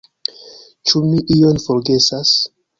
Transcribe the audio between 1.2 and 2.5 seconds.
ion forgesas?